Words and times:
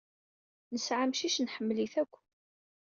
Nesɛa 0.73 1.01
amcic. 1.05 1.35
Nḥemmel-it 1.39 1.95
akk. 2.01 2.13